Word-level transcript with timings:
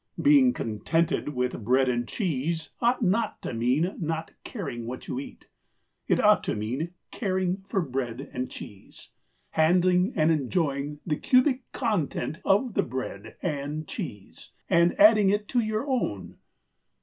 Being 0.19 0.51
contented 0.53 1.29
with 1.29 1.63
bread 1.63 1.87
and 1.87 2.07
cheese 2.07 2.71
ought 2.81 3.03
not 3.03 3.39
to 3.43 3.53
mean 3.53 3.97
not 3.99 4.31
caring 4.43 4.87
what 4.87 5.07
you 5.07 5.19
eat. 5.19 5.47
It 6.07 6.19
ought 6.19 6.43
to 6.45 6.55
mean 6.55 6.95
caring 7.11 7.63
for 7.69 7.81
bread 7.83 8.27
and 8.33 8.49
cheese; 8.49 9.09
handling 9.51 10.13
and 10.15 10.31
enjoying 10.31 11.01
the 11.05 11.17
cubic 11.17 11.71
content 11.71 12.41
of 12.43 12.73
the 12.73 12.81
bread 12.81 13.35
and 13.43 13.87
cheese 13.87 14.49
and 14.67 14.99
adding 14.99 15.29
it 15.29 15.47
to 15.49 15.59
your 15.59 15.87
own. 15.87 16.39